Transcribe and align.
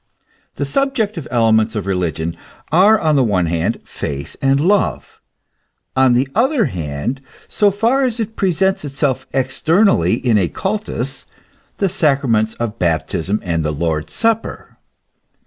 The 0.55 0.65
subjective 0.65 1.27
elements 1.29 1.75
of 1.75 1.85
religion 1.85 2.35
are 2.71 2.99
on 2.99 3.15
the 3.15 3.23
one 3.23 3.45
hand 3.45 3.79
Faith 3.83 4.35
and 4.41 4.59
Love; 4.59 5.21
on 5.95 6.13
the 6.13 6.27
other 6.33 6.65
hand, 6.65 7.21
so 7.47 7.69
far 7.69 8.03
as 8.03 8.19
it 8.19 8.35
presents 8.35 8.83
itself 8.83 9.27
externally 9.31 10.15
in 10.15 10.39
a 10.39 10.47
cultus, 10.47 11.27
the 11.77 11.87
sacraments 11.87 12.55
of 12.55 12.79
Baptism 12.79 13.41
and 13.43 13.63
the 13.63 13.69
Lord's 13.69 14.13
Supper. 14.13 14.79